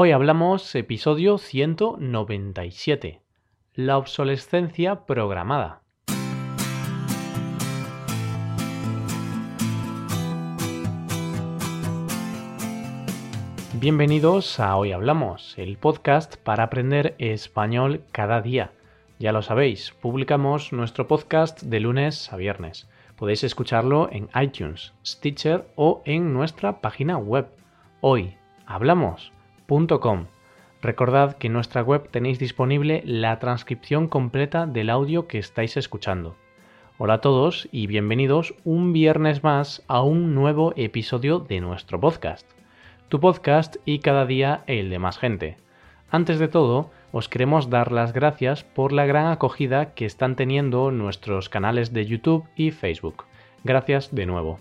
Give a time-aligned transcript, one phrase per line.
[0.00, 3.20] Hoy hablamos episodio 197,
[3.74, 5.82] la obsolescencia programada.
[13.74, 18.70] Bienvenidos a Hoy Hablamos, el podcast para aprender español cada día.
[19.18, 22.88] Ya lo sabéis, publicamos nuestro podcast de lunes a viernes.
[23.16, 27.48] Podéis escucharlo en iTunes, Stitcher o en nuestra página web
[30.80, 36.36] Recordad que en nuestra web tenéis disponible la transcripción completa del audio que estáis escuchando.
[36.96, 42.50] Hola a todos y bienvenidos un viernes más a un nuevo episodio de nuestro podcast.
[43.10, 45.58] Tu podcast y cada día el de más gente.
[46.10, 50.90] Antes de todo, os queremos dar las gracias por la gran acogida que están teniendo
[50.92, 53.24] nuestros canales de YouTube y Facebook.
[53.64, 54.60] Gracias de nuevo.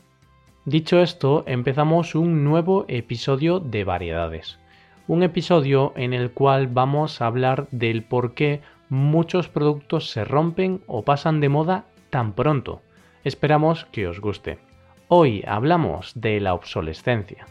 [0.65, 4.59] Dicho esto, empezamos un nuevo episodio de variedades
[5.07, 10.81] un episodio en el cual vamos a hablar del por qué muchos productos se rompen
[10.85, 12.81] o pasan de moda tan pronto.
[13.23, 14.59] Esperamos que os guste.
[15.07, 17.47] Hoy hablamos de la obsolescencia.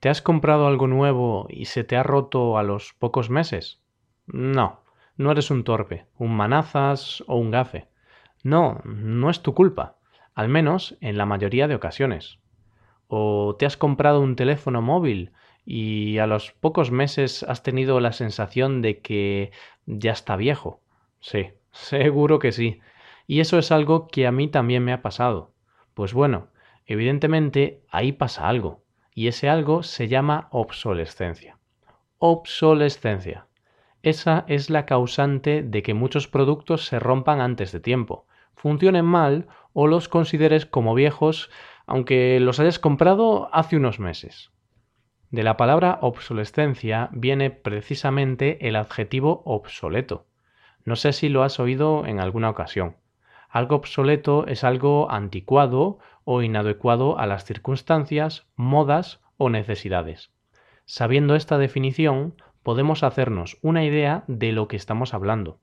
[0.00, 3.80] ¿Te has comprado algo nuevo y se te ha roto a los pocos meses?
[4.26, 4.81] No,
[5.16, 7.88] no eres un torpe, un manazas o un gafe.
[8.42, 9.96] No, no es tu culpa,
[10.34, 12.38] al menos en la mayoría de ocasiones.
[13.08, 15.32] O te has comprado un teléfono móvil
[15.64, 19.52] y a los pocos meses has tenido la sensación de que
[19.86, 20.80] ya está viejo.
[21.20, 22.80] Sí, seguro que sí.
[23.26, 25.52] Y eso es algo que a mí también me ha pasado.
[25.94, 26.48] Pues bueno,
[26.86, 28.82] evidentemente ahí pasa algo,
[29.14, 31.58] y ese algo se llama obsolescencia.
[32.18, 33.46] Obsolescencia.
[34.02, 39.46] Esa es la causante de que muchos productos se rompan antes de tiempo, funcionen mal
[39.72, 41.50] o los consideres como viejos
[41.86, 44.50] aunque los hayas comprado hace unos meses.
[45.30, 50.26] De la palabra obsolescencia viene precisamente el adjetivo obsoleto.
[50.84, 52.96] No sé si lo has oído en alguna ocasión.
[53.48, 60.32] Algo obsoleto es algo anticuado o inadecuado a las circunstancias, modas o necesidades.
[60.84, 65.58] Sabiendo esta definición, podemos hacernos una idea de lo que estamos hablando.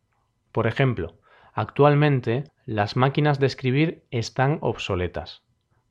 [0.52, 1.16] Por ejemplo,
[1.54, 5.44] actualmente las máquinas de escribir están obsoletas.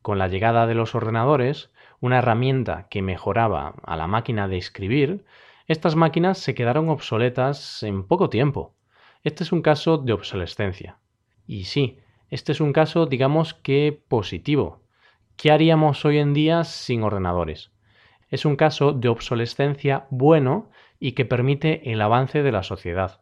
[0.02, 1.70] Con la llegada de los ordenadores,
[2.00, 5.24] una herramienta que mejoraba a la máquina de escribir,
[5.66, 8.74] estas máquinas se quedaron obsoletas en poco tiempo.
[9.24, 10.98] Este es un caso de obsolescencia.
[11.46, 11.98] Y sí,
[12.30, 14.82] este es un caso, digamos que positivo.
[15.36, 17.70] ¿Qué haríamos hoy en día sin ordenadores?
[18.30, 23.20] Es un caso de obsolescencia bueno y que permite el avance de la sociedad.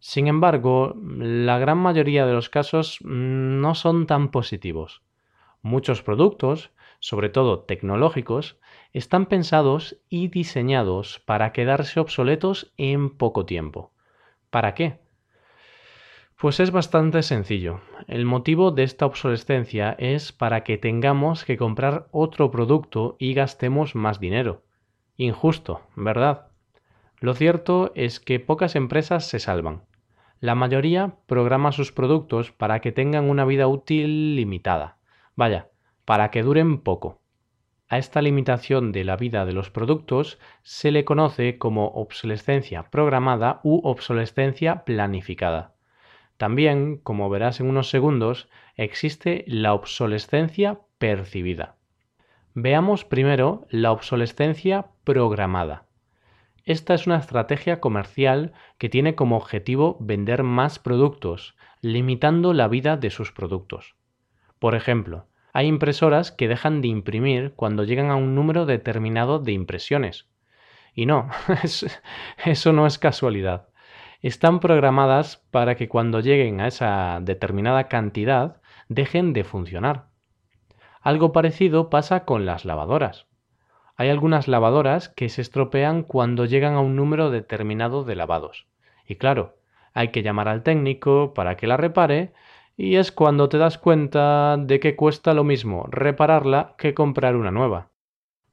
[0.00, 5.02] Sin embargo, la gran mayoría de los casos no son tan positivos.
[5.62, 6.70] Muchos productos,
[7.00, 8.58] sobre todo tecnológicos,
[8.92, 13.92] están pensados y diseñados para quedarse obsoletos en poco tiempo.
[14.50, 15.00] ¿Para qué?
[16.40, 17.80] Pues es bastante sencillo.
[18.06, 23.96] El motivo de esta obsolescencia es para que tengamos que comprar otro producto y gastemos
[23.96, 24.62] más dinero.
[25.16, 26.47] Injusto, ¿verdad?
[27.20, 29.82] Lo cierto es que pocas empresas se salvan.
[30.40, 34.98] La mayoría programa sus productos para que tengan una vida útil limitada.
[35.34, 35.68] Vaya,
[36.04, 37.20] para que duren poco.
[37.88, 43.60] A esta limitación de la vida de los productos se le conoce como obsolescencia programada
[43.64, 45.74] u obsolescencia planificada.
[46.36, 51.74] También, como verás en unos segundos, existe la obsolescencia percibida.
[52.54, 55.87] Veamos primero la obsolescencia programada.
[56.68, 62.98] Esta es una estrategia comercial que tiene como objetivo vender más productos, limitando la vida
[62.98, 63.96] de sus productos.
[64.58, 69.52] Por ejemplo, hay impresoras que dejan de imprimir cuando llegan a un número determinado de
[69.52, 70.28] impresiones.
[70.92, 71.30] Y no,
[72.44, 73.70] eso no es casualidad.
[74.20, 78.60] Están programadas para que cuando lleguen a esa determinada cantidad
[78.90, 80.08] dejen de funcionar.
[81.00, 83.26] Algo parecido pasa con las lavadoras.
[83.98, 88.68] Hay algunas lavadoras que se estropean cuando llegan a un número determinado de lavados.
[89.08, 89.56] Y claro,
[89.92, 92.32] hay que llamar al técnico para que la repare
[92.76, 97.50] y es cuando te das cuenta de que cuesta lo mismo repararla que comprar una
[97.50, 97.90] nueva.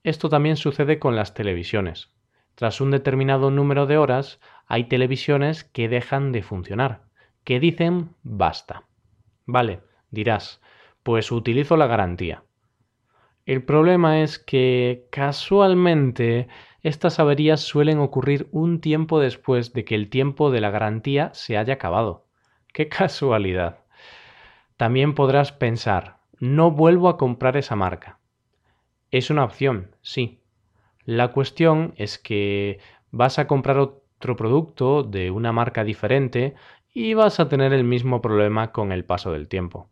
[0.03, 2.11] Esto también sucede con las televisiones.
[2.55, 7.03] Tras un determinado número de horas, hay televisiones que dejan de funcionar,
[7.43, 8.85] que dicen basta.
[9.45, 10.59] Vale, dirás,
[11.03, 12.44] pues utilizo la garantía.
[13.45, 16.47] El problema es que casualmente
[16.81, 21.55] estas averías suelen ocurrir un tiempo después de que el tiempo de la garantía se
[21.55, 22.25] haya acabado.
[22.73, 23.79] ¡Qué casualidad!
[24.77, 28.19] También podrás pensar, no vuelvo a comprar esa marca.
[29.11, 30.41] Es una opción, sí.
[31.05, 32.79] La cuestión es que
[33.11, 36.55] vas a comprar otro producto de una marca diferente
[36.91, 39.89] y vas a tener el mismo problema con el paso del tiempo.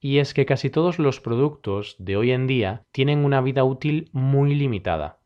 [0.00, 4.08] Y es que casi todos los productos de hoy en día tienen una vida útil
[4.12, 5.18] muy limitada.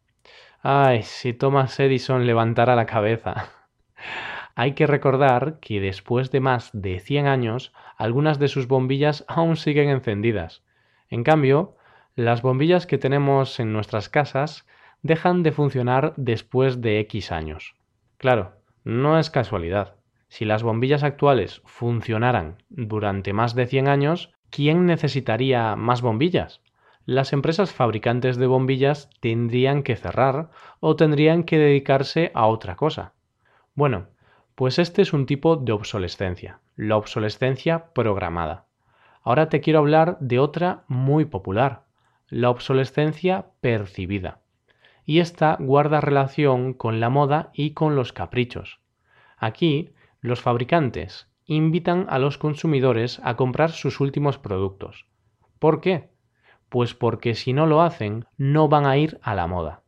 [0.63, 3.51] Ay, si Thomas Edison levantara la cabeza.
[4.55, 9.57] Hay que recordar que después de más de 100 años, algunas de sus bombillas aún
[9.57, 10.63] siguen encendidas.
[11.09, 11.77] En cambio,
[12.15, 14.67] las bombillas que tenemos en nuestras casas
[15.03, 17.75] dejan de funcionar después de X años.
[18.19, 18.53] Claro,
[18.85, 19.97] no es casualidad.
[20.29, 26.61] Si las bombillas actuales funcionaran durante más de 100 años, ¿quién necesitaría más bombillas?
[27.05, 30.51] las empresas fabricantes de bombillas tendrían que cerrar
[30.81, 33.15] o tendrían que dedicarse a otra cosa.
[33.75, 34.07] Bueno,
[34.55, 38.67] pues este es un tipo de obsolescencia, la obsolescencia programada.
[39.23, 41.85] Ahora te quiero hablar de otra muy popular,
[42.29, 44.41] la obsolescencia percibida.
[45.05, 48.81] Y esta guarda relación con la moda y con los caprichos.
[49.37, 49.91] Aquí,
[50.21, 55.07] los fabricantes invitan a los consumidores a comprar sus últimos productos.
[55.59, 56.11] ¿Por qué?
[56.69, 59.83] Pues porque si no lo hacen, no van a ir a la moda.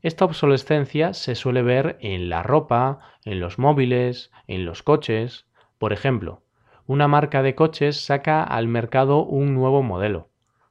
[0.00, 5.46] Esta obsolescencia se suele ver en la ropa, en los móviles, en los coches.
[5.78, 6.42] Por ejemplo,
[6.86, 10.28] una marca de coches saca al mercado un nuevo modelo.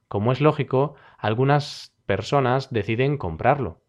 [0.08, 3.82] Como es lógico, algunas personas deciden comprarlo.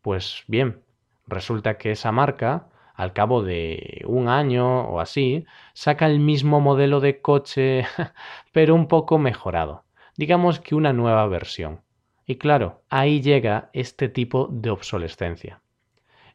[0.00, 0.82] Pues bien,
[1.26, 7.00] resulta que esa marca, al cabo de un año o así, saca el mismo modelo
[7.00, 7.86] de coche,
[8.52, 9.84] pero un poco mejorado
[10.18, 11.80] digamos que una nueva versión.
[12.26, 15.62] Y claro, ahí llega este tipo de obsolescencia.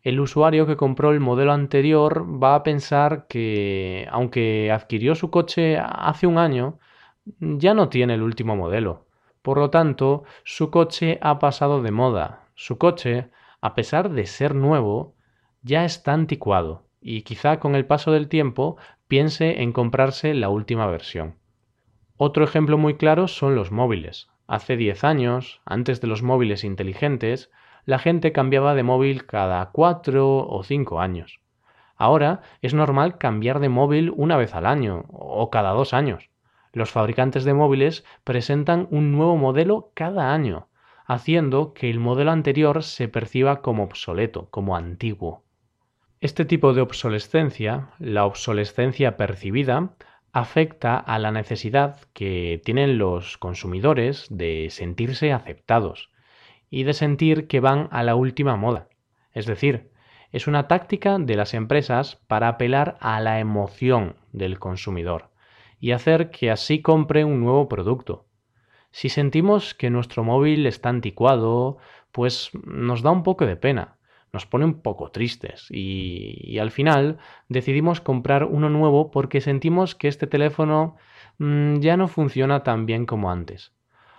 [0.01, 5.77] El usuario que compró el modelo anterior va a pensar que, aunque adquirió su coche
[5.77, 6.80] hace un año,
[7.39, 9.06] ya no tiene el último modelo.
[9.42, 12.48] Por lo tanto, su coche ha pasado de moda.
[12.56, 13.30] Su coche,
[13.62, 15.13] a pesar de ser nuevo,
[15.63, 18.77] ya está anticuado y quizá con el paso del tiempo
[19.07, 21.36] piense en comprarse la última versión.
[22.18, 24.30] Otro ejemplo muy claro son los móviles.
[24.48, 27.50] Hace 10 años, antes de los móviles inteligentes,
[27.86, 31.39] la gente cambiaba de móvil cada 4 o 5 años.
[31.95, 36.30] Ahora es normal cambiar de móvil una vez al año o cada dos años.
[36.71, 40.68] Los fabricantes de móviles presentan un nuevo modelo cada año,
[41.06, 45.44] haciendo que el modelo anterior se perciba como obsoleto, como antiguo.
[46.24, 49.94] Este tipo de obsolescencia, la obsolescencia percibida,
[50.31, 56.12] afecta a la necesidad que tienen los consumidores de sentirse aceptados
[56.70, 58.88] y de sentir que van a la última moda.
[59.34, 59.92] Es decir,
[60.31, 65.30] es una táctica de las empresas para apelar a la emoción del consumidor
[65.78, 68.28] y hacer que así compre un nuevo producto.
[68.92, 71.80] Si sentimos que nuestro móvil está anticuado,
[72.14, 73.98] pues nos da un poco de pena,
[74.33, 77.19] nos pone un poco tristes y, al final
[77.50, 80.95] decidimos comprar uno nuevo porque sentimos que este teléfono
[81.38, 83.74] mm, ya no funciona tan bien como antes,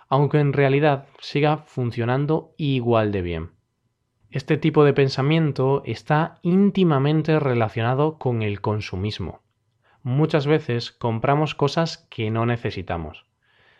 [0.08, 3.50] aunque en realidad siga funcionando igual de bien.
[4.31, 9.43] Este tipo de pensamiento está íntimamente relacionado con el consumismo.
[10.02, 13.26] Muchas veces compramos cosas que no necesitamos.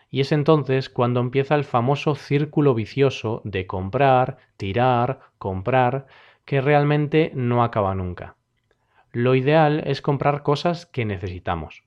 [0.09, 6.07] Y es entonces cuando empieza el famoso círculo vicioso de comprar, tirar, comprar,
[6.45, 8.35] que realmente no acaba nunca.
[9.11, 11.83] Lo ideal es comprar cosas que necesitamos.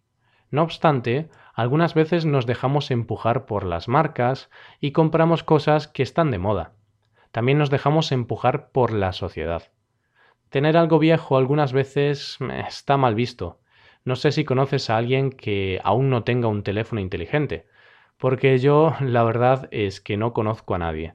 [0.51, 6.31] No obstante, algunas veces nos dejamos empujar por las marcas y compramos cosas que están
[6.31, 6.73] de moda.
[7.33, 9.65] También nos dejamos empujar por la sociedad.
[10.49, 13.61] Tener algo viejo algunas veces eh, está mal visto.
[14.05, 17.67] No sé si conoces a alguien que aún no tenga un teléfono inteligente,
[18.19, 21.15] porque yo la verdad es que no conozco a nadie.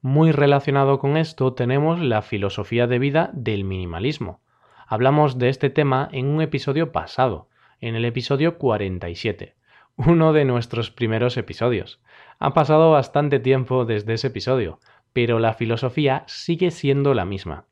[0.00, 4.40] Muy relacionado con esto tenemos la filosofía de vida del minimalismo.
[4.86, 7.48] Hablamos de este tema en un episodio pasado,
[7.80, 9.54] en el episodio 47,
[9.96, 12.00] uno de nuestros primeros episodios.
[12.38, 14.80] Ha pasado bastante tiempo desde ese episodio,
[15.12, 17.66] pero la filosofía sigue siendo la misma.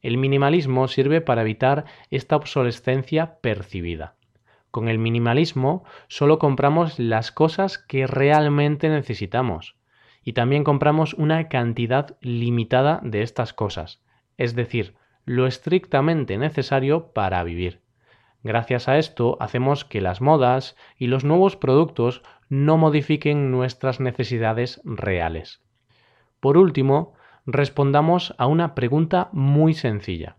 [0.00, 4.14] El minimalismo sirve para evitar esta obsolescencia percibida.
[4.74, 9.76] Con el minimalismo solo compramos las cosas que realmente necesitamos
[10.24, 14.02] y también compramos una cantidad limitada de estas cosas,
[14.36, 17.82] es decir, lo estrictamente necesario para vivir.
[18.42, 24.80] Gracias a esto hacemos que las modas y los nuevos productos no modifiquen nuestras necesidades
[24.82, 25.62] reales.
[26.40, 27.12] por último,
[27.46, 30.36] respondamos a una pregunta muy sencilla.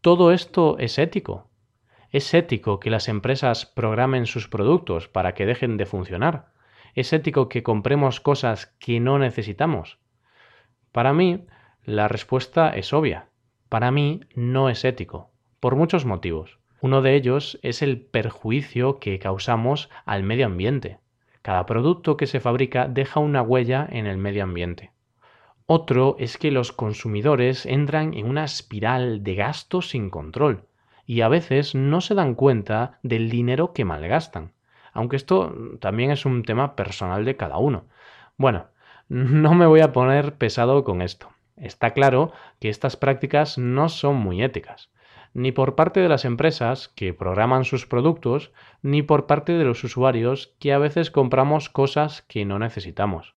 [0.00, 1.50] ¿Todo esto es ético?
[2.14, 6.52] ¿Es ético que las empresas programen sus productos para que dejen de funcionar?
[6.94, 9.98] ¿Es ético que compremos cosas que no necesitamos?
[10.92, 11.44] Para mí,
[11.82, 13.30] la respuesta es obvia.
[13.68, 16.60] Para mí no es ético, por muchos motivos.
[16.80, 20.98] Uno de ellos es el perjuicio que causamos al medio ambiente.
[21.42, 24.92] Cada producto que se fabrica deja una huella en el medio ambiente.
[25.66, 30.68] Otro es que los consumidores entran en una espiral de gasto sin control
[31.06, 34.52] y a veces no se dan cuenta del dinero que malgastan.
[34.92, 37.84] Aunque esto también es un tema personal de cada uno.
[38.36, 38.66] Bueno,
[39.08, 41.30] no me voy a poner pesado con esto.
[41.56, 44.90] Está claro que estas prácticas no son muy éticas,
[45.34, 49.84] ni por parte de las empresas que programan sus productos, ni por parte de los
[49.84, 53.34] usuarios que a veces compramos cosas que no necesitamos.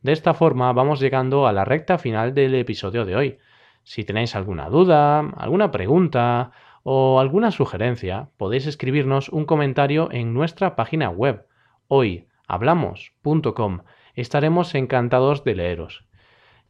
[0.00, 3.38] De esta forma vamos llegando a la recta final del episodio de hoy.
[3.84, 10.76] Si tenéis alguna duda, alguna pregunta o alguna sugerencia, podéis escribirnos un comentario en nuestra
[10.76, 11.46] página web
[11.88, 13.80] hoyhablamos.com.
[14.14, 16.06] Estaremos encantados de leeros.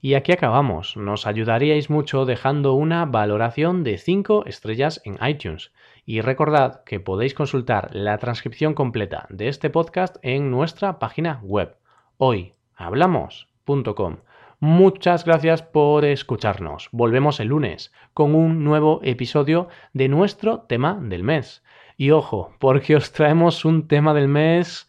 [0.01, 0.97] Y aquí acabamos.
[0.97, 5.71] Nos ayudaríais mucho dejando una valoración de 5 estrellas en iTunes.
[6.05, 11.77] Y recordad que podéis consultar la transcripción completa de este podcast en nuestra página web
[12.17, 14.17] hoyhablamos.com.
[14.65, 16.89] Muchas gracias por escucharnos.
[16.93, 21.65] Volvemos el lunes con un nuevo episodio de nuestro tema del mes.
[21.97, 24.89] Y ojo, porque os traemos un tema del mes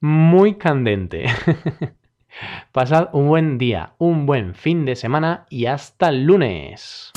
[0.00, 1.26] muy candente.
[2.72, 7.12] Pasad un buen día, un buen fin de semana y hasta el lunes.